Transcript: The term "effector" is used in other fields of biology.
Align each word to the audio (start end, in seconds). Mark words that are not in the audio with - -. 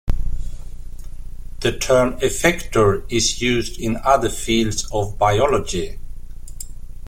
The 1.59 1.77
term 1.77 2.17
"effector" 2.21 3.03
is 3.11 3.39
used 3.39 3.79
in 3.79 3.97
other 4.03 4.29
fields 4.29 4.89
of 4.91 5.19
biology. 5.19 5.99